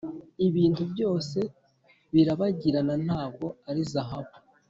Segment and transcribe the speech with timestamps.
[0.47, 1.39] ibintu byose
[2.13, 4.35] birabagirana ntabwo ari zahabu.